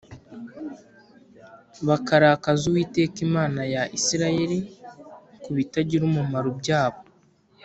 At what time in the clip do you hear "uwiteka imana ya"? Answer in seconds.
2.67-3.83